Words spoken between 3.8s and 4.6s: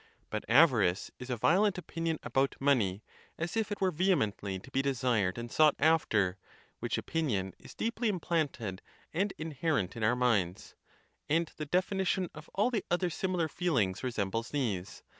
vehemently